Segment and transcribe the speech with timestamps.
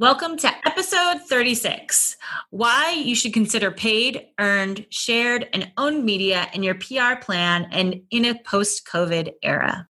[0.00, 2.16] Welcome to episode 36
[2.50, 8.02] Why you should consider paid, earned, shared, and owned media in your PR plan and
[8.10, 9.88] in a post COVID era.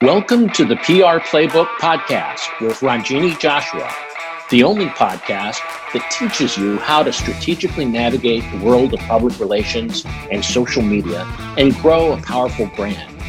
[0.00, 3.92] Welcome to the PR Playbook Podcast with Ranjini Joshua,
[4.50, 5.58] the only podcast
[5.92, 11.24] that teaches you how to strategically navigate the world of public relations and social media
[11.58, 13.19] and grow a powerful brand.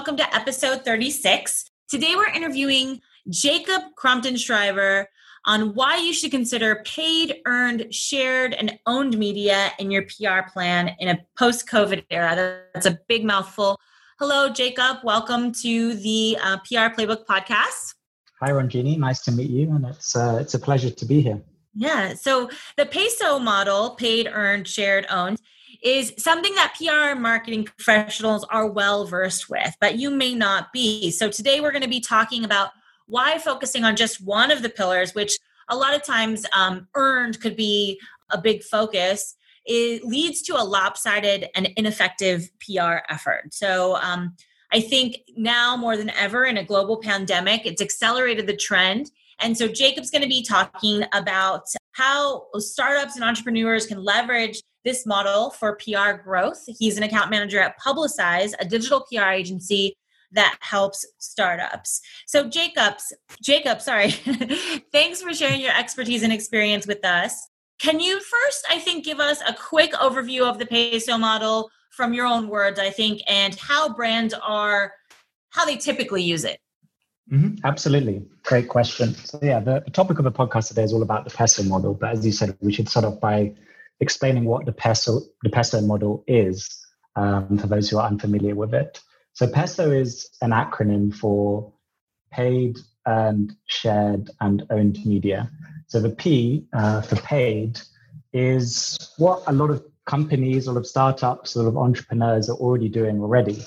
[0.00, 1.70] Welcome to episode 36.
[1.90, 5.06] Today we're interviewing Jacob Crompton Schreiber
[5.44, 10.96] on why you should consider paid, earned, shared, and owned media in your PR plan
[11.00, 12.62] in a post COVID era.
[12.72, 13.78] That's a big mouthful.
[14.18, 15.00] Hello, Jacob.
[15.04, 17.92] Welcome to the uh, PR Playbook podcast.
[18.40, 18.96] Hi, Ranjini.
[18.96, 21.42] Nice to meet you, and it's uh, it's a pleasure to be here.
[21.74, 22.14] Yeah.
[22.14, 25.38] So the PESO model, paid, earned, shared, owned,
[25.82, 31.10] is something that PR marketing professionals are well versed with, but you may not be.
[31.10, 32.70] So today we're going to be talking about
[33.06, 37.40] why focusing on just one of the pillars, which a lot of times um, earned
[37.40, 37.98] could be
[38.30, 43.52] a big focus, it leads to a lopsided and ineffective PR effort.
[43.52, 44.34] So um,
[44.72, 49.10] I think now more than ever in a global pandemic, it's accelerated the trend.
[49.38, 55.06] And so Jacob's going to be talking about how startups and entrepreneurs can leverage this
[55.06, 56.62] model for PR growth.
[56.66, 59.96] He's an account manager at Publicize, a digital PR agency
[60.32, 62.00] that helps startups.
[62.26, 64.10] So Jacobs, Jacob, sorry.
[64.92, 67.48] Thanks for sharing your expertise and experience with us.
[67.80, 72.12] Can you first, I think, give us a quick overview of the PESO model from
[72.12, 74.92] your own words, I think, and how brands are,
[75.50, 76.60] how they typically use it?
[77.32, 77.64] Mm-hmm.
[77.64, 78.22] Absolutely.
[78.42, 79.14] Great question.
[79.14, 81.94] So, yeah, the, the, topic of the podcast today is all about the PESO model.
[81.94, 83.54] But as you said, we should start off by
[84.00, 86.68] explaining what the PESO, the PESO model is
[87.16, 89.00] um, for those who are unfamiliar with it.
[89.32, 91.72] So, PESO is an acronym for
[92.32, 95.50] paid, earned, shared, and owned media.
[95.86, 97.80] So, the P uh, for paid
[98.32, 102.56] is what a lot of companies, a lot of startups, a lot of entrepreneurs are
[102.56, 103.62] already doing already.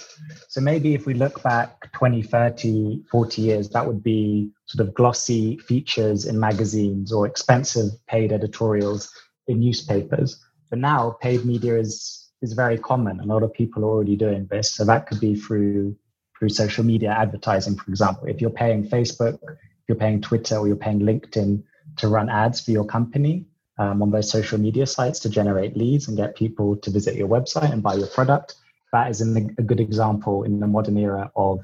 [0.49, 4.93] So maybe if we look back 20, 30, 40 years, that would be sort of
[4.93, 9.09] glossy features in magazines or expensive paid editorials
[9.47, 10.43] in newspapers.
[10.69, 13.21] But now paid media is is very common.
[13.21, 14.73] A lot of people are already doing this.
[14.73, 15.95] So that could be through
[16.37, 18.27] through social media advertising, for example.
[18.27, 21.63] If you're paying Facebook, if you're paying Twitter, or you're paying LinkedIn
[21.97, 23.45] to run ads for your company
[23.77, 27.27] um, on those social media sites to generate leads and get people to visit your
[27.27, 28.55] website and buy your product,
[28.91, 31.61] that is an, a good example in the modern era of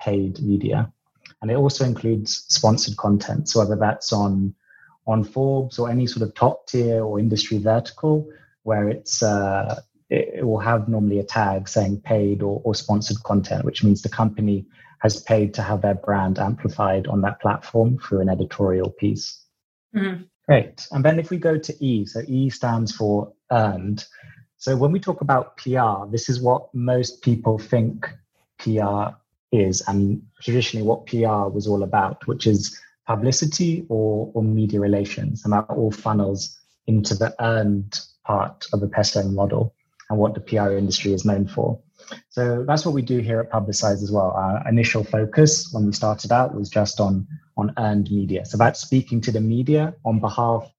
[0.00, 0.92] paid media.
[1.42, 3.48] And it also includes sponsored content.
[3.48, 4.54] So whether that's on
[5.10, 8.28] on Forbes or any sort of top tier or industry vertical
[8.62, 13.64] where it's uh, it, will have normally a tag saying paid or, or sponsored content,
[13.64, 14.66] which means the company
[15.00, 19.42] has paid to have their brand amplified on that platform through an editorial piece.
[19.94, 20.22] Mm-hmm.
[20.46, 20.86] Great.
[20.90, 24.04] And then if we go to E, so E stands for earned.
[24.58, 28.08] So when we talk about PR, this is what most people think
[28.58, 29.14] PR
[29.52, 32.78] is, and traditionally what PR was all about, which is
[33.10, 36.56] publicity or, or media relations, and that all funnels
[36.86, 39.74] into the earned part of the PESO model
[40.08, 41.80] and what the PR industry is known for.
[42.28, 44.30] So that's what we do here at Publicize as well.
[44.30, 47.26] Our initial focus when we started out was just on,
[47.56, 48.44] on earned media.
[48.44, 50.72] So that's speaking to the media on behalf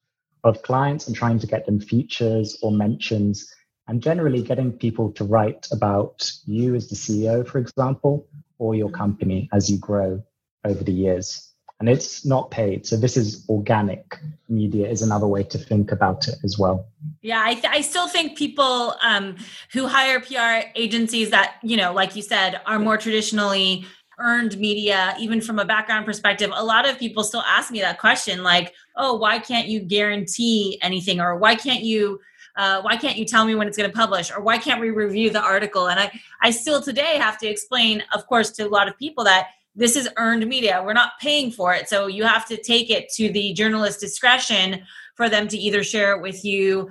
[0.46, 3.54] of clients and trying to get them features or mentions
[3.90, 8.28] and generally getting people to write about you as the CEO, for example,
[8.58, 10.24] or your company as you grow
[10.64, 11.51] over the years
[11.82, 12.86] and it's not paid.
[12.86, 16.86] So this is organic media is another way to think about it as well.
[17.24, 19.36] Yeah, I, th- I still think people um,
[19.74, 23.84] who hire PR agencies that you know, like you said, are more traditionally
[24.20, 26.52] earned media, even from a background perspective.
[26.54, 30.78] A lot of people still ask me that question, like, "Oh, why can't you guarantee
[30.84, 32.20] anything?" or "Why can't you?"
[32.58, 34.90] Uh, why can't you tell me when it's going to publish or why can't we
[34.90, 38.68] review the article and i i still today have to explain of course to a
[38.68, 40.82] lot of people that this is earned media.
[40.86, 41.88] We're not paying for it.
[41.88, 44.84] So you have to take it to the journalist's discretion
[45.16, 46.90] for them to either share it with you.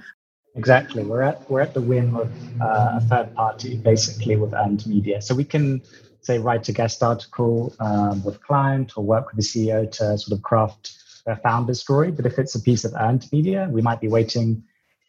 [0.57, 1.05] Exactly.
[1.05, 5.23] We're at we're at the whim of uh, a third party, basically with earned media.
[5.23, 5.83] So we can
[6.23, 10.37] say write a guest article um, with client or work with the CEO to sort
[10.37, 10.93] of craft
[11.25, 12.11] their founder story.
[12.11, 14.63] But if it's a piece of earned media, we might be waiting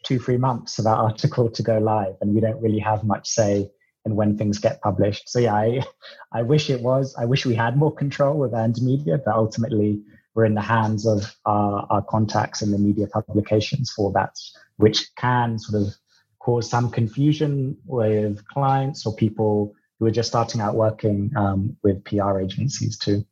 [0.03, 3.27] two, three months for that article to go live, and we don't really have much
[3.27, 3.71] say
[4.05, 5.29] and when things get published.
[5.29, 5.83] So yeah, I
[6.31, 7.15] I wish it was.
[7.17, 10.01] I wish we had more control with earned media, but ultimately
[10.33, 14.37] we're in the hands of our, our contacts and the media publications for that,
[14.77, 15.93] which can sort of
[16.39, 22.03] cause some confusion with clients or people who are just starting out working um, with
[22.05, 23.25] PR agencies too.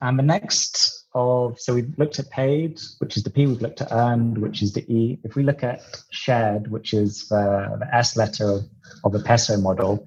[0.00, 3.80] And the next of, so we've looked at paid, which is the P, we've looked
[3.80, 5.18] at earned, which is the E.
[5.24, 8.60] If we look at shared, which is the, the S letter
[9.04, 10.04] of, the peso model,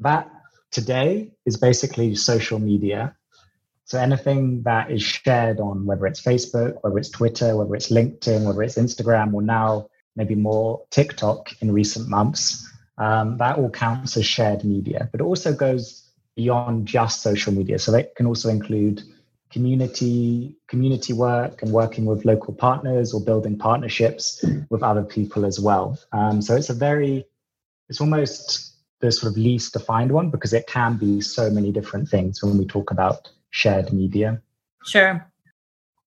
[0.00, 0.30] that
[0.70, 3.16] today is basically social media.
[3.84, 8.46] So anything that is shared on whether it's Facebook, whether it's Twitter, whether it's LinkedIn,
[8.46, 12.66] whether it's Instagram, or now maybe more TikTok in recent months,
[12.98, 15.08] um, that all counts as shared media.
[15.10, 17.78] But it also goes beyond just social media.
[17.78, 19.02] So that can also include
[19.54, 25.60] community community work and working with local partners or building partnerships with other people as
[25.60, 25.96] well.
[26.12, 27.24] Um, so it's a very
[27.88, 32.08] it's almost the sort of least defined one because it can be so many different
[32.08, 34.42] things when we talk about shared media.
[34.84, 35.24] Sure.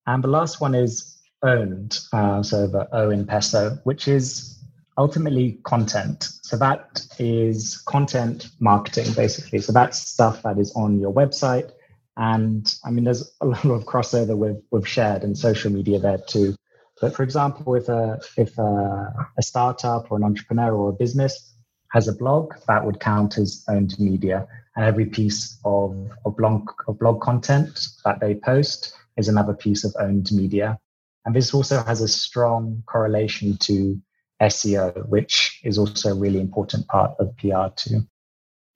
[0.06, 4.58] And the last one is owned, uh, so the O in peso, which is
[4.98, 6.28] ultimately content.
[6.42, 9.60] So that is content marketing, basically.
[9.60, 11.70] So that's stuff that is on your website
[12.18, 16.18] and I mean, there's a lot of crossover with with shared and social media there
[16.18, 16.54] too.
[17.00, 21.54] But for example, if a if a, a startup or an entrepreneur or a business
[21.92, 26.68] has a blog, that would count as owned media, and every piece of, of blog
[26.88, 30.78] of blog content that they post is another piece of owned media.
[31.24, 34.00] And this also has a strong correlation to
[34.42, 38.06] SEO, which is also a really important part of PR too.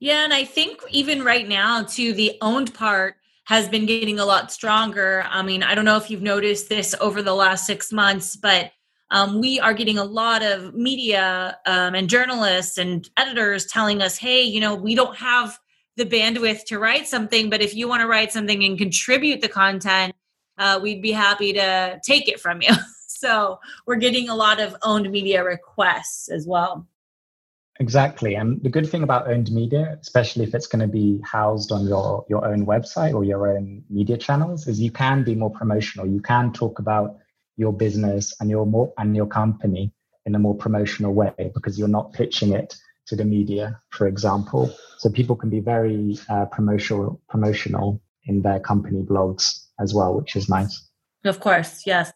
[0.00, 4.24] Yeah, and I think even right now, to the owned part has been getting a
[4.24, 5.24] lot stronger.
[5.28, 8.70] I mean, I don't know if you've noticed this over the last six months, but
[9.10, 14.16] um, we are getting a lot of media um, and journalists and editors telling us,
[14.16, 15.58] hey, you know, we don't have
[15.96, 19.48] the bandwidth to write something, but if you want to write something and contribute the
[19.48, 20.14] content,
[20.58, 22.72] uh, we'd be happy to take it from you.
[23.06, 26.86] so we're getting a lot of owned media requests as well.
[27.80, 28.34] Exactly.
[28.34, 31.86] And the good thing about owned media, especially if it's going to be housed on
[31.86, 36.06] your, your own website or your own media channels, is you can be more promotional.
[36.06, 37.16] You can talk about
[37.56, 39.92] your business and your more and your company
[40.26, 42.76] in a more promotional way because you're not pitching it
[43.06, 44.72] to the media, for example.
[44.98, 50.36] So people can be very uh, promotional promotional in their company blogs as well, which
[50.36, 50.88] is nice.
[51.24, 52.12] Of course, yes.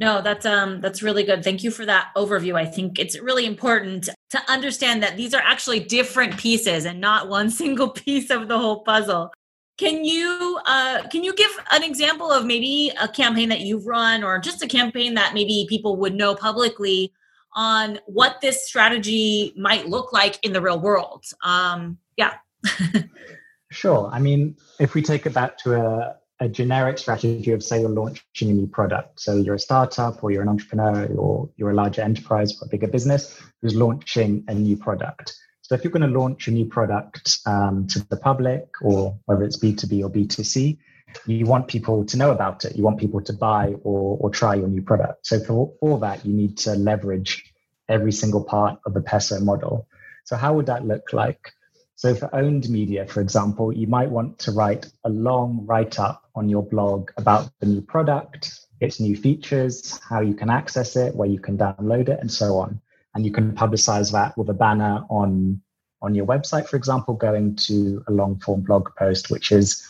[0.00, 1.44] No, that's um that's really good.
[1.44, 2.54] Thank you for that overview.
[2.54, 7.28] I think it's really important to understand that these are actually different pieces and not
[7.28, 9.32] one single piece of the whole puzzle.
[9.78, 14.24] Can you uh can you give an example of maybe a campaign that you've run
[14.24, 17.12] or just a campaign that maybe people would know publicly
[17.54, 21.26] on what this strategy might look like in the real world?
[21.44, 22.34] Um yeah.
[23.70, 24.08] sure.
[24.10, 27.88] I mean, if we take it back to a a generic strategy of say you're
[27.88, 29.20] launching a new product.
[29.20, 32.68] So you're a startup or you're an entrepreneur or you're a larger enterprise or a
[32.68, 35.34] bigger business who's launching a new product.
[35.62, 39.44] So if you're going to launch a new product um, to the public or whether
[39.44, 40.78] it's B2B or B2C,
[41.26, 42.76] you want people to know about it.
[42.76, 45.26] You want people to buy or, or try your new product.
[45.26, 47.52] So for, for that, you need to leverage
[47.88, 49.88] every single part of the peso model.
[50.24, 51.52] So how would that look like?
[51.96, 56.28] So for owned media, for example, you might want to write a long write up
[56.34, 61.14] on your blog about the new product, its new features, how you can access it,
[61.14, 62.82] where you can download it, and so on.
[63.14, 65.62] And you can publicize that with a banner on,
[66.02, 69.82] on your website, for example, going to a long form blog post, which is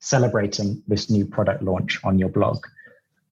[0.00, 2.66] celebrating this new product launch on your blog.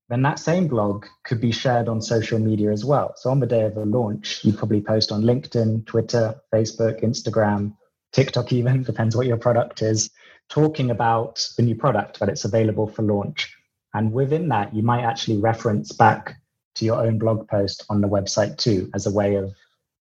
[0.09, 3.15] Then that same blog could be shared on social media as well.
[3.17, 7.75] So on the day of the launch, you probably post on LinkedIn, Twitter, Facebook, Instagram,
[8.13, 10.11] TikTok, even depends what your product is,
[10.49, 13.55] talking about the new product that it's available for launch.
[13.95, 16.37] And within that, you might actually reference back
[16.77, 19.53] to your own blog post on the website too, as a way of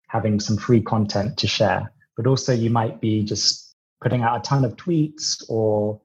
[0.08, 1.92] having some free content to share.
[2.16, 6.00] But also, you might be just putting out a ton of tweets or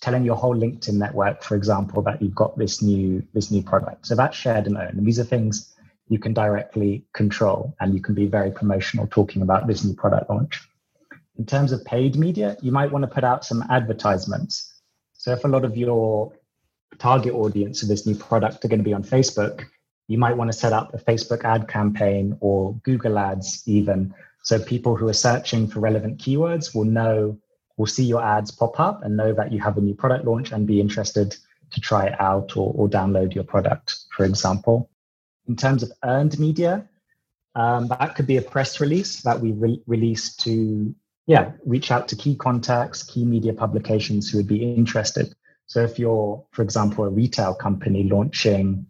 [0.00, 4.06] telling your whole LinkedIn network, for example, that you've got this new this new product.
[4.06, 4.98] So that's shared and owned.
[4.98, 5.74] And these are things
[6.08, 10.30] you can directly control, and you can be very promotional talking about this new product
[10.30, 10.68] launch
[11.38, 14.72] in terms of paid media, you might want to put out some advertisements.
[15.14, 16.32] So if a lot of your
[16.98, 19.64] target audience of this new product are going to be on Facebook,
[20.06, 24.14] you might want to set up a Facebook ad campaign or Google ads even.
[24.42, 27.38] So people who are searching for relevant keywords will know,
[27.76, 30.52] will see your ads pop up and know that you have a new product launch
[30.52, 31.36] and be interested
[31.70, 34.90] to try it out or, or download your product, for example.
[35.48, 36.86] In terms of earned media,
[37.54, 40.94] um, that could be a press release that we re- release to
[41.26, 45.34] yeah, reach out to key contacts, key media publications who would be interested.
[45.66, 48.86] So if you're, for example, a retail company launching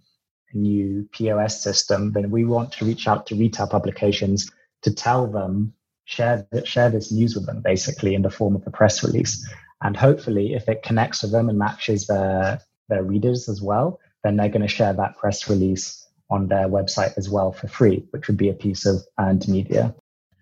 [0.52, 4.50] a new POS system, then we want to reach out to retail publications
[4.82, 5.74] to tell them
[6.06, 9.48] share share this news with them basically in the form of a press release.
[9.82, 14.36] And hopefully, if it connects with them and matches their their readers as well, then
[14.36, 18.26] they're going to share that press release on their website as well for free, which
[18.26, 19.94] would be a piece of earned media.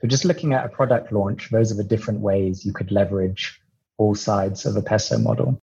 [0.02, 3.60] So just looking at a product launch, those are the different ways you could leverage
[3.98, 5.60] all sides of a peso model.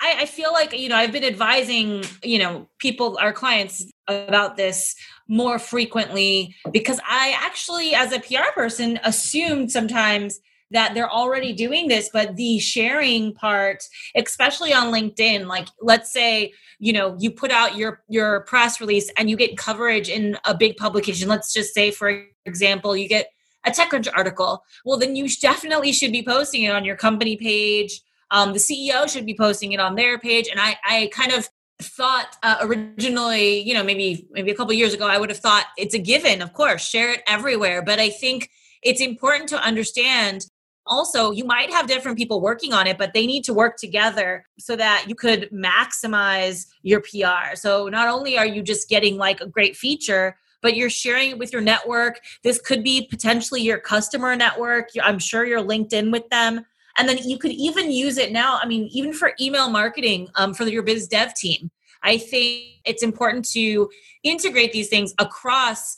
[0.00, 4.56] I, I feel like, you know, I've been advising, you know, people, our clients about
[4.56, 4.96] this
[5.28, 10.40] more frequently because I actually, as a PR person, assumed sometimes
[10.72, 13.84] that they're already doing this but the sharing part
[14.16, 19.10] especially on linkedin like let's say you know you put out your your press release
[19.18, 23.28] and you get coverage in a big publication let's just say for example you get
[23.64, 28.00] a TechCrunch article well then you definitely should be posting it on your company page.
[28.30, 30.48] Um, the ceo should be posting it on their page.
[30.48, 31.48] And i i kind of
[31.80, 35.66] thought uh, originally you know maybe maybe a couple years ago i would have thought
[35.76, 37.82] it's a given of course share it everywhere.
[37.82, 38.50] But i think
[38.82, 40.46] it's important to understand
[40.86, 44.44] also you might have different people working on it but they need to work together
[44.58, 49.40] so that you could maximize your pr so not only are you just getting like
[49.40, 52.20] a great feature but you're sharing it with your network.
[52.42, 54.88] This could be potentially your customer network.
[55.02, 56.64] I'm sure you're linked in with them.
[56.96, 60.52] And then you could even use it now i mean even for email marketing um,
[60.52, 61.70] for your biz dev team.
[62.02, 63.88] I think it's important to
[64.22, 65.96] integrate these things across.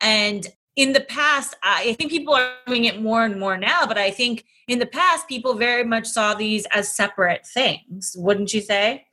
[0.00, 0.46] And
[0.76, 4.10] in the past, I think people are doing it more and more now, but I
[4.10, 9.06] think in the past, people very much saw these as separate things, wouldn't you say?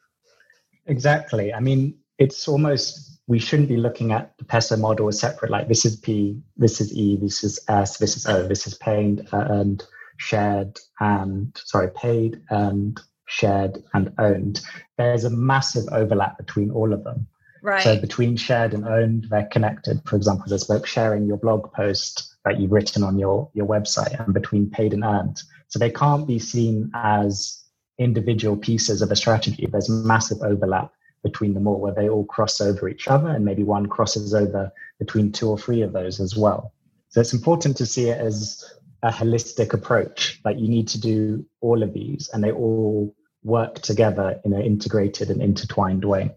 [0.85, 1.53] Exactly.
[1.53, 5.67] I mean, it's almost, we shouldn't be looking at the peso model as separate, like
[5.67, 9.27] this is P, this is E, this is S, this is O, this is paid
[9.33, 9.83] uh, and
[10.17, 14.61] shared and, sorry, paid and shared and owned.
[14.97, 17.27] There's a massive overlap between all of them.
[17.63, 17.81] Right.
[17.81, 19.99] So between shared and owned, they're connected.
[20.05, 24.23] For example, there's like sharing your blog post that you've written on your, your website
[24.23, 25.41] and between paid and earned.
[25.69, 27.59] So they can't be seen as
[27.97, 29.67] individual pieces of a strategy.
[29.71, 30.91] There's massive overlap
[31.25, 34.71] between them all where they all cross over each other and maybe one crosses over
[34.99, 36.71] between two or three of those as well.
[37.09, 38.63] So it's important to see it as
[39.01, 40.39] a holistic approach.
[40.45, 44.61] Like you need to do all of these and they all work together in an
[44.61, 46.31] integrated and intertwined way.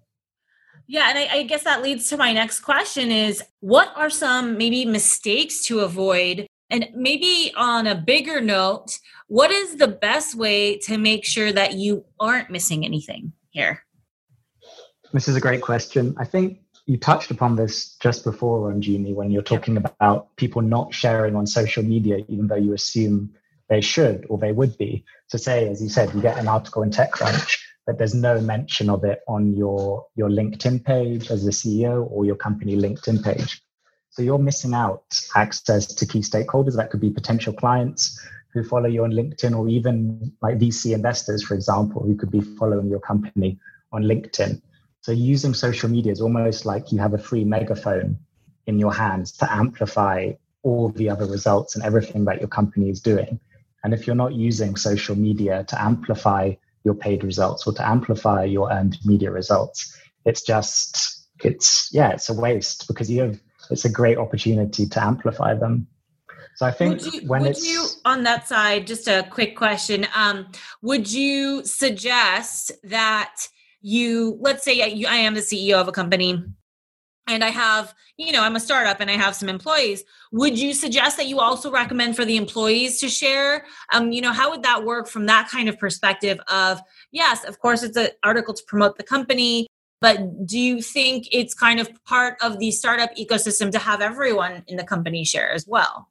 [0.87, 4.57] Yeah, and I, I, guess that leads to my next question is what are some
[4.57, 6.47] maybe mistakes to avoid?
[6.71, 11.75] And maybe on a bigger note, what is the best way to make sure that
[11.75, 13.85] you aren't missing anything here?
[15.13, 16.15] This is a great question.
[16.19, 20.95] I think you touched upon this just before, Ranjini, when you're talking about people not
[20.95, 23.35] sharing on social media, even though you assume
[23.69, 25.05] they should or they would be.
[25.27, 27.57] So, say, as you said, you get an article in TechCrunch
[27.89, 32.27] but there's no mention of it on your, your LinkedIn page as a CEO or
[32.27, 33.63] your company LinkedIn page.
[34.11, 38.21] So you're missing out access to key stakeholders that could be potential clients
[38.53, 42.43] who follow you on LinkedIn or even like VC investors, for example, who could be
[42.43, 43.59] following your company
[43.91, 44.61] on LinkedIn.
[45.01, 48.19] So using social media is almost like you have a free megaphone
[48.67, 53.01] in your hands to amplify all the other results and everything that your company is
[53.01, 53.41] doing.
[53.85, 58.45] And if you're not using social media to amplify your paid results or to amplify
[58.45, 59.97] your earned media results.
[60.25, 63.41] It's just, it's, yeah, it's a waste because you have,
[63.71, 65.87] it's a great opportunity to amplify them.
[66.57, 69.57] So I think would you, when would it's you on that side, just a quick
[69.57, 70.07] question.
[70.15, 70.49] Um,
[70.83, 73.49] would you suggest that
[73.81, 76.43] you, let's say I am the CEO of a company
[77.29, 80.03] and I have, you know, I'm a startup and I have some employees.
[80.33, 83.67] Would you suggest that you also recommend for the employees to share?
[83.93, 86.81] Um, you know, how would that work from that kind of perspective of,
[87.13, 89.67] yes, of course, it's an article to promote the company,
[90.01, 94.65] but do you think it's kind of part of the startup ecosystem to have everyone
[94.67, 96.09] in the company share as well?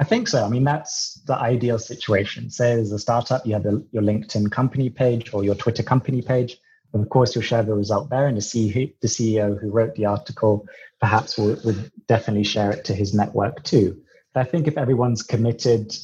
[0.00, 0.44] I think so.
[0.44, 2.50] I mean, that's the ideal situation.
[2.50, 6.58] Say as a startup, you have your LinkedIn company page or your Twitter company page
[6.92, 10.66] of course, you'll share the result there, and the CEO who wrote the article
[11.00, 14.00] perhaps will, would definitely share it to his network too.
[14.34, 15.94] But I think if everyone's committed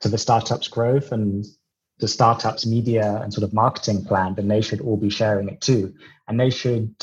[0.00, 1.44] to the startup's growth and
[1.98, 5.60] the startup's media and sort of marketing plan, then they should all be sharing it
[5.60, 5.94] too.
[6.26, 6.94] And they should,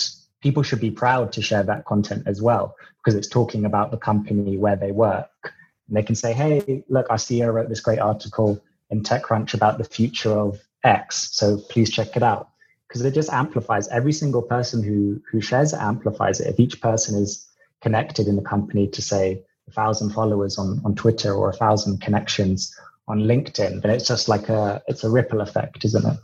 [0.42, 3.98] people should be proud to share that content as well, because it's talking about the
[3.98, 5.54] company where they work.
[5.90, 9.78] And they can say, hey, look, our CEO wrote this great article in TechCrunch about
[9.78, 11.30] the future of X.
[11.34, 12.50] So please check it out
[12.90, 16.82] because it just amplifies every single person who who shares it amplifies it if each
[16.82, 17.48] person is
[17.82, 22.02] connected in the company to say a thousand followers on on twitter or a thousand
[22.02, 22.76] connections
[23.08, 26.20] on linkedin then it's just like a it's a ripple effect isn't it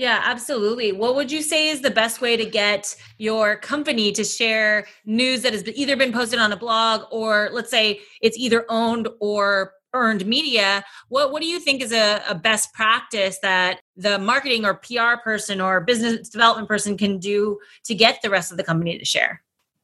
[0.00, 0.92] Yeah, absolutely.
[0.92, 5.42] What would you say is the best way to get your company to share news
[5.42, 9.74] that has either been posted on a blog or let's say it's either owned or
[9.92, 10.82] earned media?
[11.10, 15.20] What what do you think is a, a best practice that the marketing or PR
[15.22, 19.04] person or business development person can do to get the rest of the company to
[19.04, 19.42] share?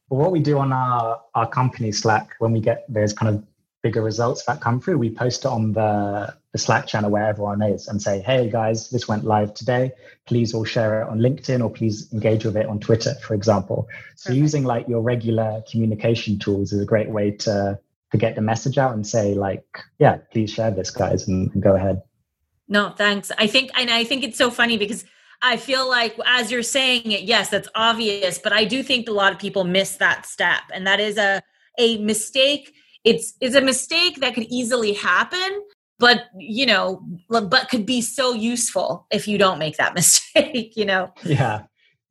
[0.09, 3.43] Well, what we do on our, our company Slack when we get those kind of
[3.83, 7.61] bigger results that come through, we post it on the, the Slack channel where everyone
[7.61, 9.91] is and say, hey guys, this went live today.
[10.25, 13.87] Please all share it on LinkedIn or please engage with it on Twitter, for example.
[14.15, 14.41] So Perfect.
[14.41, 17.79] using like your regular communication tools is a great way to
[18.11, 19.65] to get the message out and say, like,
[19.99, 22.01] yeah, please share this, guys, and, and go ahead.
[22.69, 23.31] No, thanks.
[23.37, 25.05] I think and I think it's so funny because
[25.41, 29.11] I feel like as you're saying it, yes, that's obvious, but I do think a
[29.11, 30.61] lot of people miss that step.
[30.73, 31.43] And that is a
[31.77, 32.73] a mistake
[33.03, 35.61] it's it's a mistake that could easily happen
[35.99, 40.85] but you know but could be so useful if you don't make that mistake you
[40.85, 41.11] know?
[41.23, 41.63] Yeah.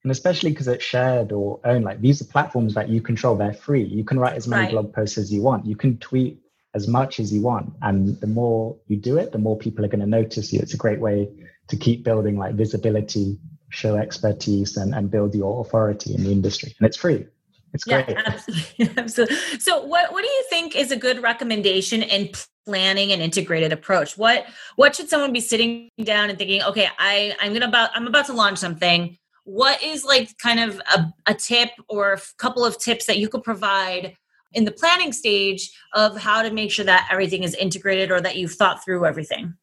[0.02, 3.52] And especially because it's shared or owned like these are platforms that you control they're
[3.52, 3.83] free.
[3.83, 4.71] You can write as many right.
[4.71, 5.66] blog posts as you want.
[5.66, 6.38] You can tweet
[6.75, 9.88] as much as you want and the more you do it the more people are
[9.88, 10.61] going to notice you.
[10.61, 11.28] It's a great way
[11.69, 13.38] to keep building like visibility
[13.71, 16.75] show expertise and, and build your authority in the industry.
[16.78, 17.26] And it's free
[17.73, 18.09] it's great.
[18.09, 18.91] Yeah, absolutely.
[18.97, 19.37] absolutely.
[19.59, 22.31] So what, what do you think is a good recommendation in
[22.65, 24.17] planning an integrated approach?
[24.17, 24.47] What
[24.77, 28.27] what should someone be sitting down and thinking, okay, I, I'm gonna about I'm about
[28.27, 29.17] to launch something.
[29.45, 33.29] What is like kind of a, a tip or a couple of tips that you
[33.29, 34.17] could provide
[34.53, 38.37] in the planning stage of how to make sure that everything is integrated or that
[38.37, 39.55] you've thought through everything?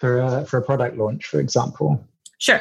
[0.00, 2.04] For a, for a product launch, for example.
[2.38, 2.60] Sure.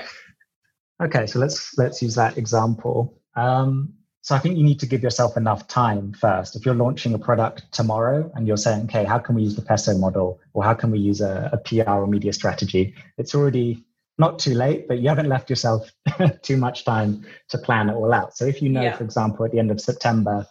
[1.02, 3.20] Okay, so let's let's use that example.
[3.36, 3.94] Um,
[4.28, 6.58] so I think you need to give yourself enough time first.
[6.58, 9.62] If you're launching a product tomorrow and you're saying, okay, how can we use the
[9.62, 12.94] PESO model or how can we use a, a PR or media strategy?
[13.18, 13.86] It's already
[14.18, 15.90] not too late, but you haven't left yourself
[16.42, 18.36] too much time to plan it all out.
[18.36, 18.98] So if you know, yeah.
[18.98, 20.46] for example, at the end of September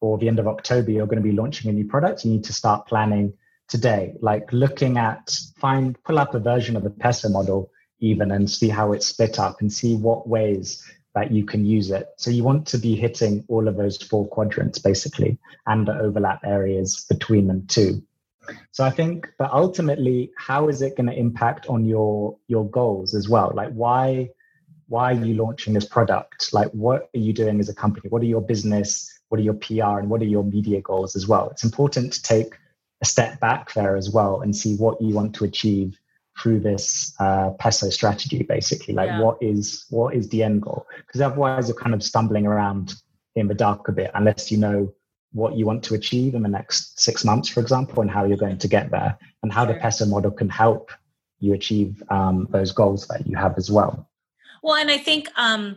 [0.00, 2.44] or the end of October, you're going to be launching a new product, you need
[2.44, 3.34] to start planning
[3.68, 7.70] today, like looking at, find, pull up a version of the PESO model
[8.00, 10.82] even and see how it's split up and see what ways
[11.18, 12.08] that you can use it.
[12.16, 16.40] So you want to be hitting all of those four quadrants basically and the overlap
[16.44, 18.02] areas between them too.
[18.70, 23.14] So I think but ultimately how is it going to impact on your your goals
[23.14, 23.52] as well?
[23.54, 24.30] Like why
[24.86, 26.52] why are you launching this product?
[26.52, 28.08] Like what are you doing as a company?
[28.08, 31.26] What are your business, what are your PR and what are your media goals as
[31.26, 31.50] well?
[31.50, 32.54] It's important to take
[33.02, 35.98] a step back there as well and see what you want to achieve
[36.40, 38.94] through this uh, PESO strategy, basically.
[38.94, 39.20] Like, yeah.
[39.20, 40.86] what is what is the end goal?
[41.06, 42.94] Because otherwise, you're kind of stumbling around
[43.34, 44.92] in the dark a bit unless you know
[45.32, 48.36] what you want to achieve in the next six months, for example, and how you're
[48.36, 49.74] going to get there, and how sure.
[49.74, 50.90] the PESO model can help
[51.40, 54.08] you achieve um, those goals that you have as well.
[54.62, 55.76] Well, and I think um,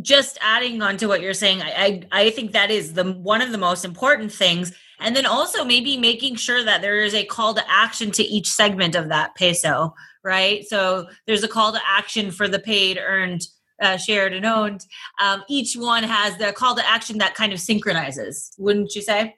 [0.00, 3.42] just adding on to what you're saying, I, I, I think that is the one
[3.42, 4.72] of the most important things.
[5.00, 8.48] And then also maybe making sure that there is a call to action to each
[8.48, 10.66] segment of that peso right?
[10.68, 13.42] So there's a call to action for the paid earned
[13.80, 14.86] uh, shared and owned.
[15.20, 19.36] Um, each one has the call to action that kind of synchronizes wouldn't you say?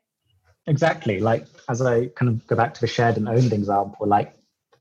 [0.66, 1.20] Exactly.
[1.20, 4.35] Like as i kind of go back to the shared and owned example like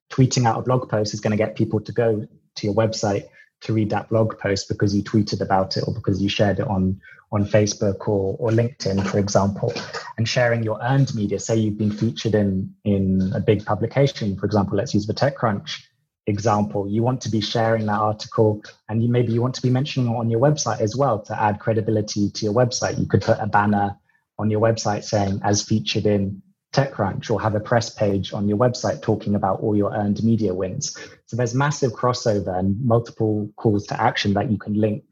[0.09, 3.23] tweeting out a blog post is going to get people to go to your website
[3.63, 6.67] to read that blog post because you tweeted about it or because you shared it
[6.67, 6.99] on
[7.31, 9.73] on Facebook or, or LinkedIn, for example,
[10.19, 11.39] and sharing your earned media.
[11.39, 15.81] Say you've been featured in in a big publication, for example, let's use the TechCrunch
[16.27, 16.87] example.
[16.87, 20.13] You want to be sharing that article, and you maybe you want to be mentioning
[20.13, 22.99] it on your website as well to add credibility to your website.
[22.99, 23.97] You could put a banner
[24.37, 26.42] on your website saying as featured in
[26.73, 30.53] TechCrunch or have a press page on your website talking about all your earned media
[30.53, 30.97] wins.
[31.27, 35.03] So there's massive crossover and multiple calls to action that you can link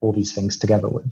[0.00, 1.10] all these things together with.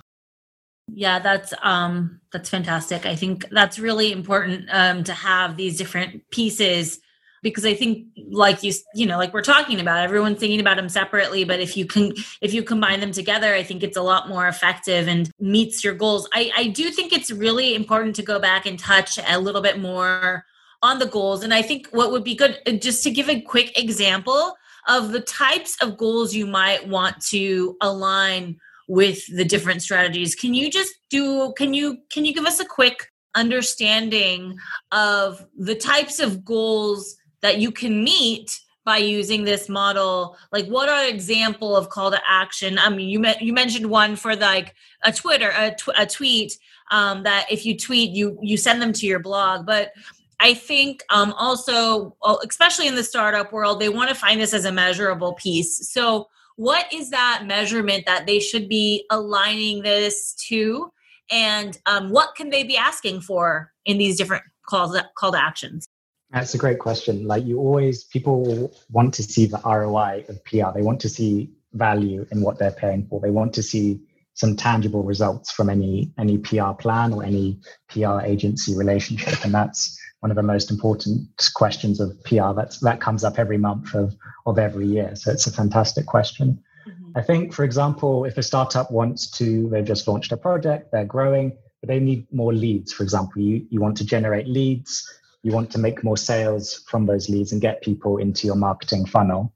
[0.93, 3.07] Yeah, that's um that's fantastic.
[3.07, 7.01] I think that's really important um to have these different pieces
[7.43, 10.89] because I think like you you know like we're talking about everyone's thinking about them
[10.89, 14.29] separately but if you can if you combine them together I think it's a lot
[14.29, 16.29] more effective and meets your goals.
[16.33, 19.81] I I do think it's really important to go back and touch a little bit
[19.81, 20.45] more
[20.83, 23.41] on the goals and I think what would be good uh, just to give a
[23.41, 24.57] quick example
[24.89, 28.57] of the types of goals you might want to align
[28.89, 32.65] with the different strategies can you just do can you can you give us a
[32.65, 34.59] quick understanding
[34.93, 40.37] of the types of goals that you can meet by using this model.
[40.53, 42.79] Like what are example of call to action?
[42.79, 46.59] I mean you you mentioned one for like a twitter a, tw- a tweet
[46.91, 49.67] um, that if you tweet you you send them to your blog.
[49.67, 49.93] But
[50.43, 52.17] i think um, also
[52.49, 55.91] especially in the startup world they want to find this as a measurable piece.
[55.91, 60.93] So what is that measurement that they should be aligning this to?
[61.31, 65.87] And um, what can they be asking for in these different calls call to actions
[66.33, 70.71] that's a great question like you always people want to see the roi of pr
[70.75, 74.01] they want to see value in what they're paying for they want to see
[74.35, 79.99] some tangible results from any any pr plan or any pr agency relationship and that's
[80.21, 82.53] one of the most important questions of PR.
[82.55, 84.15] That's that comes up every month of
[84.47, 85.17] of every year.
[85.17, 86.63] So it's a fantastic question.
[86.87, 87.19] Mm-hmm.
[87.19, 91.05] I think, for example, if a startup wants to, they've just launched a project, they're
[91.05, 92.93] growing, but they need more leads.
[92.93, 95.05] For example, you you want to generate leads,
[95.43, 99.07] you want to make more sales from those leads and get people into your marketing
[99.07, 99.53] funnel.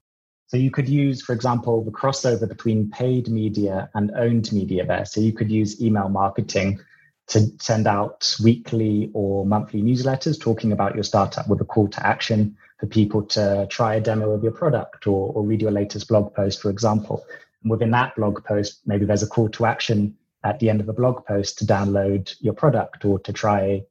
[0.47, 5.05] So you could use, for example, the crossover between paid media and owned media there.
[5.05, 6.81] So you could use email marketing
[7.29, 12.07] to send out weekly or monthly newsletters talking about your startup with a call to
[12.07, 16.09] action for people to try a demo of your product or, or read your latest
[16.09, 17.25] blog post, for example.
[17.63, 20.87] And within that blog post, maybe there's a call to action at the end of
[20.87, 23.83] the blog post to download your product or to try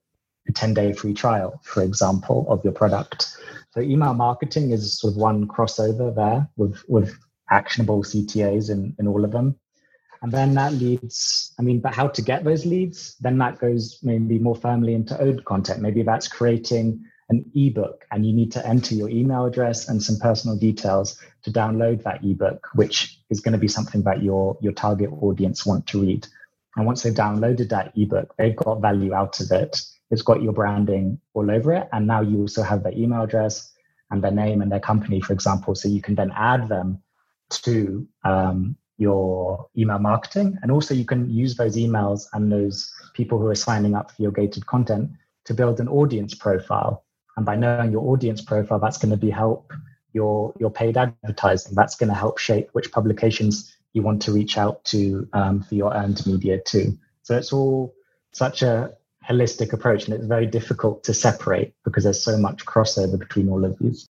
[0.48, 3.36] a 10 day free trial, for example, of your product.
[3.72, 7.18] So email marketing is sort of one crossover there with, with
[7.50, 9.56] actionable CTAs in, in all of them.
[10.22, 14.00] And then that leads, I mean, but how to get those leads, then that goes
[14.04, 15.82] maybe more firmly into owned content.
[15.82, 20.18] Maybe that's creating an ebook and you need to enter your email address and some
[20.18, 24.72] personal details to download that ebook, which is going to be something that your, your
[24.72, 26.26] target audience want to read.
[26.76, 29.82] And once they've downloaded that ebook, they've got value out of it.
[30.12, 31.90] It's got your branding all over it.
[31.92, 33.72] And now you also have their email address
[34.12, 35.76] and their name and their company, for example.
[35.76, 37.02] So you can then add them
[37.50, 40.58] to um, your email marketing.
[40.62, 44.22] And also, you can use those emails and those people who are signing up for
[44.22, 45.12] your gated content
[45.46, 47.04] to build an audience profile.
[47.36, 49.74] And by knowing your audience profile, that's going to be help
[50.14, 51.74] your your paid advertising.
[51.74, 55.76] That's going to help shape which publications you want to reach out to um, for
[55.76, 56.98] your earned media too.
[57.24, 57.94] So it's all
[58.32, 58.94] such a
[59.30, 63.64] holistic approach, and it's very difficult to separate because there's so much crossover between all
[63.66, 64.08] of these.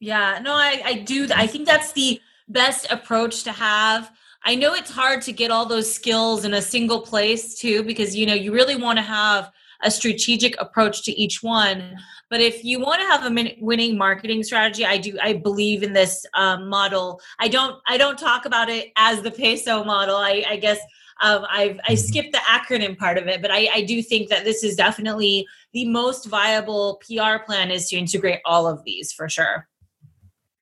[0.00, 1.26] Yeah, no, I, I do.
[1.34, 4.10] I think that's the best approach to have
[4.44, 8.14] i know it's hard to get all those skills in a single place too because
[8.14, 9.50] you know you really want to have
[9.82, 11.96] a strategic approach to each one
[12.30, 15.92] but if you want to have a winning marketing strategy i do i believe in
[15.92, 20.44] this um, model i don't i don't talk about it as the peso model i,
[20.48, 20.78] I guess
[21.22, 21.96] um, I've I mm-hmm.
[21.96, 25.46] skipped the acronym part of it, but I, I do think that this is definitely
[25.72, 29.66] the most viable PR plan is to integrate all of these for sure.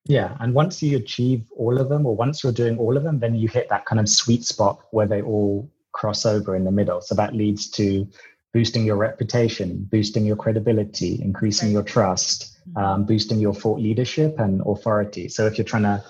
[0.06, 0.36] Yeah.
[0.40, 3.34] And once you achieve all of them, or once you're doing all of them, then
[3.34, 7.00] you hit that kind of sweet spot where they all cross over in the middle.
[7.00, 8.06] So that leads to
[8.52, 11.72] boosting your reputation, boosting your credibility, increasing right.
[11.72, 12.78] your trust, mm-hmm.
[12.78, 15.28] um, boosting your thought leadership and authority.
[15.28, 16.04] So if you're trying to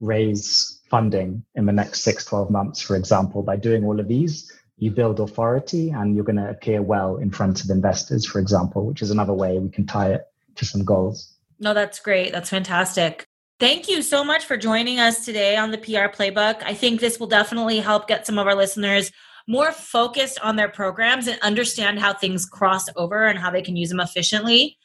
[0.00, 4.52] raise funding in the next six, 12 months, for example, by doing all of these,
[4.76, 8.86] you build authority and you're going to appear well in front of investors, for example,
[8.86, 10.26] which is another way we can tie it
[10.56, 11.34] to some goals.
[11.58, 12.32] No, that's great.
[12.32, 13.26] That's fantastic.
[13.60, 16.62] Thank you so much for joining us today on the PR Playbook.
[16.64, 19.12] I think this will definitely help get some of our listeners
[19.46, 23.76] more focused on their programs and understand how things cross over and how they can
[23.76, 24.78] use them efficiently.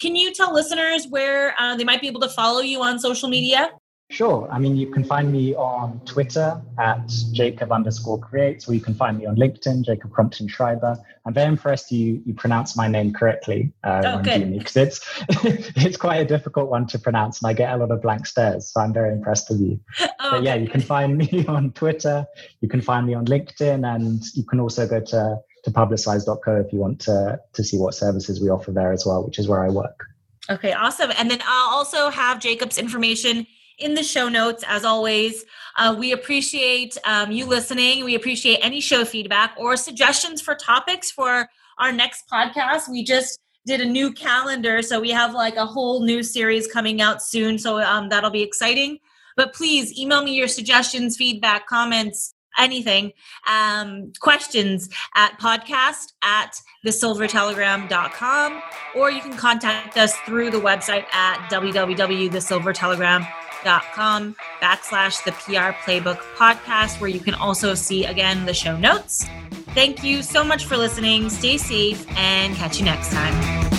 [0.00, 3.28] Can you tell listeners where uh, they might be able to follow you on social
[3.28, 3.70] media?
[4.12, 4.46] Sure.
[4.52, 8.92] I mean, you can find me on Twitter at Jacob underscore creates, or you can
[8.92, 10.98] find me on LinkedIn, Jacob Crompton Schreiber.
[11.24, 15.00] I'm very impressed you you pronounce my name correctly, uh, oh, because it's
[15.76, 18.70] it's quite a difficult one to pronounce, and I get a lot of blank stares.
[18.70, 19.80] So I'm very impressed with you.
[20.24, 22.24] Oh, but yeah, you can find me on Twitter,
[22.60, 26.72] you can find me on LinkedIn, and you can also go to to publicize.co if
[26.72, 29.64] you want to to see what services we offer there as well, which is where
[29.64, 30.04] I work.
[30.50, 31.10] Okay, awesome.
[31.18, 33.46] And then I'll also have Jacob's information
[33.78, 35.44] in the show notes as always.
[35.76, 38.04] Uh, we appreciate um, you listening.
[38.04, 42.88] We appreciate any show feedback or suggestions for topics for our next podcast.
[42.88, 47.00] We just did a new calendar, so we have like a whole new series coming
[47.00, 47.58] out soon.
[47.58, 48.98] So um, that'll be exciting.
[49.36, 53.12] But please email me your suggestions, feedback, comments, anything,
[53.48, 58.62] um, questions at podcast at thesilvertelegram.com,
[58.94, 63.51] or you can contact us through the website at www.thesilvertelegram.com
[63.94, 69.24] com backslash the PR Playbook podcast, where you can also see again the show notes.
[69.74, 71.30] Thank you so much for listening.
[71.30, 73.71] Stay safe and catch you next time.